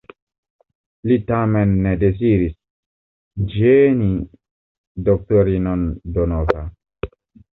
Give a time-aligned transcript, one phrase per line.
[1.09, 2.55] Li tamen ne deziris
[3.51, 4.09] ĝeni
[5.09, 5.83] doktorinon
[6.17, 6.65] Donova.